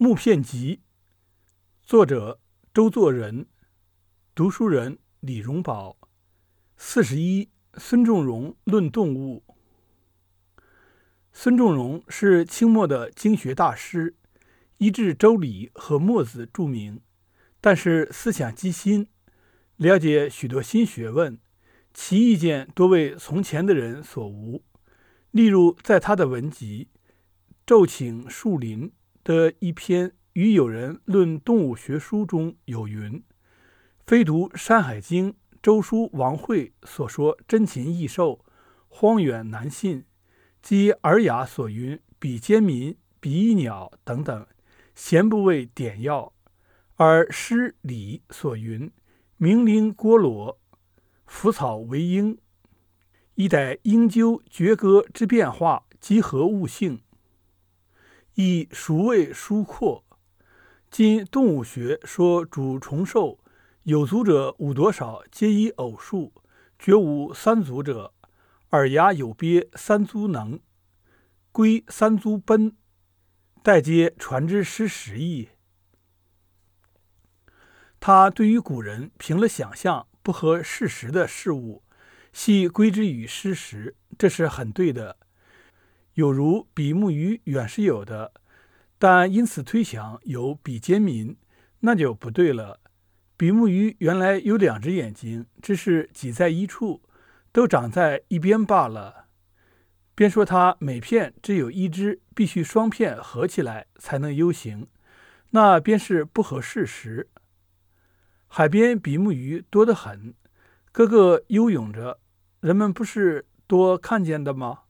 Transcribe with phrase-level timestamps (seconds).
[0.00, 0.82] 木片集，
[1.82, 2.38] 作者
[2.72, 3.48] 周作人，
[4.32, 5.98] 读书人李荣宝。
[6.76, 9.42] 四十一，孙仲荣论动物。
[11.32, 14.14] 孙仲荣是清末的经学大师，
[14.76, 17.00] 依治《周礼》和《墨子》著名，
[17.60, 19.08] 但是思想极新，
[19.74, 21.40] 了解许多新学问，
[21.92, 24.62] 其意见多为从前的人所无。
[25.32, 26.86] 例如，在他的文集
[27.66, 28.90] 《昼请树林》。
[29.28, 33.22] 的一篇与友人论动物学书中有云
[34.06, 38.42] ：“非读《山海经》周书王惠所说珍禽异兽，
[38.88, 40.04] 荒远难信；
[40.62, 44.46] 及《尔雅》所云比肩民、比翼鸟等等，
[44.94, 46.32] 咸不为典要；
[46.96, 48.90] 而《诗礼》所云
[49.36, 50.58] 明灵郭罗，
[51.26, 52.38] 腐草为鹰，
[53.34, 57.02] 一逮鹰鸠绝歌之变化，集合物性。”
[58.40, 60.04] 以孰谓疏阔？
[60.92, 63.40] 今动物学说主虫兽，
[63.82, 66.32] 有足者无多少，皆以偶数，
[66.78, 68.14] 绝无三足者。
[68.70, 70.60] 耳牙有鳖，三足能；
[71.50, 72.76] 龟三足奔，
[73.64, 75.48] 待皆传之失实矣。
[77.98, 81.82] 他对于古人凭了想象不合事实的事物，
[82.32, 85.16] 系归之于失实，这是很对的。
[86.18, 88.32] 有如比目鱼远是有的，
[88.98, 91.36] 但因此推想有比肩民，
[91.78, 92.80] 那就不对了。
[93.36, 97.02] 比目鱼原来有两只眼睛，只是挤在一处，
[97.52, 99.26] 都长在一边罢了。
[100.16, 104.88] 便说它每片只有一只，必须双片合起来才能游行，
[105.50, 107.28] 那便是不合事实。
[108.48, 110.34] 海边比目鱼多得很，
[110.90, 112.18] 个个游泳着，
[112.58, 114.80] 人们不是多看见的吗？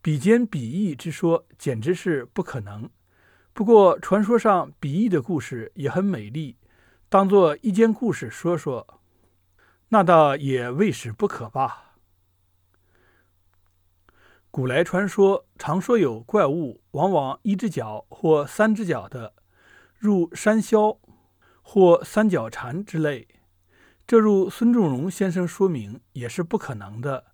[0.00, 2.88] 比肩比翼之说简直是不可能。
[3.52, 6.56] 不过传说上比翼的故事也很美丽，
[7.08, 9.00] 当做一间故事说说，
[9.88, 11.96] 那倒也未使不可吧。
[14.50, 19.34] 古来传说常说有怪物，往往一只脚或三只脚的，
[19.98, 20.98] 如山魈
[21.60, 23.28] 或三角蝉之类。
[24.06, 27.26] 这如孙仲荣先生说明，也是不可能的。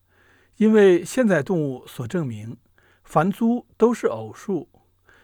[0.56, 2.56] 因为现在动物所证明，
[3.02, 4.68] 凡租都是偶数，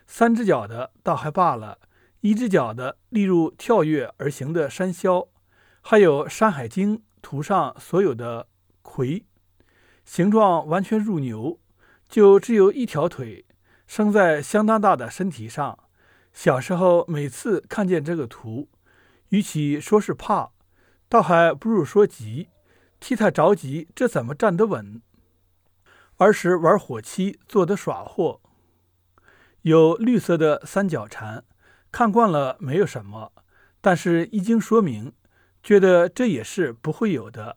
[0.06, 1.78] 三只脚的倒还罢了，
[2.20, 5.28] 一只脚的，例如跳跃而行的山魈，
[5.80, 8.48] 还有《山海经》图上所有的
[8.82, 9.24] 魁，
[10.04, 11.60] 形状完全如牛，
[12.08, 13.44] 就只有一条腿，
[13.86, 15.78] 生在相当大的身体上。
[16.32, 18.68] 小时候每次看见这个图，
[19.28, 20.50] 与其说是怕，
[21.08, 22.48] 倒还不如说急，
[22.98, 25.00] 替他着急，这怎么站得稳？
[26.20, 28.42] 儿时玩火漆做的耍货，
[29.62, 31.42] 有绿色的三角蝉，
[31.90, 33.32] 看惯了没有什么，
[33.80, 35.14] 但是一经说明，
[35.62, 37.56] 觉得这也是不会有的。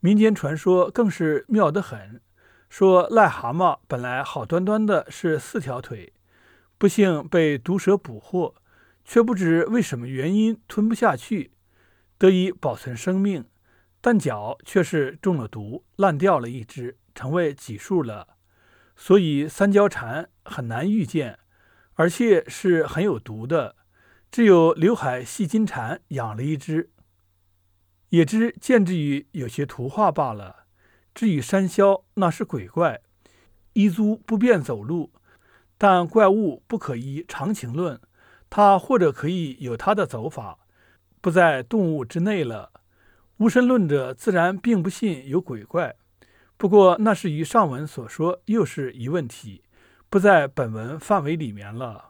[0.00, 2.20] 民间传说更是妙得很，
[2.68, 6.12] 说癞蛤蟆本来好端端的是四条腿，
[6.76, 8.56] 不幸被毒蛇捕获，
[9.04, 11.52] 却不知为什么原因吞不下去，
[12.18, 13.44] 得以保存生命，
[14.00, 16.96] 但脚却是中了毒，烂掉了一只。
[17.12, 18.36] 成为己数了，
[18.96, 21.40] 所以三角蝉很难遇见，
[21.94, 23.76] 而且是很有毒的。
[24.30, 26.90] 只有刘海细金蝉养了一只，
[28.10, 30.64] 也只见之于有些图画罢了。
[31.12, 33.02] 至于山魈，那是鬼怪，
[33.72, 35.12] 一足不便走路，
[35.76, 38.00] 但怪物不可依常情论，
[38.48, 40.60] 它或者可以有它的走法，
[41.20, 42.79] 不在动物之内了。
[43.40, 45.96] 无神论者自然并不信有鬼怪。
[46.58, 49.62] 不过，那是与上文所说又是一问题，
[50.10, 52.09] 不在本文范围里面了。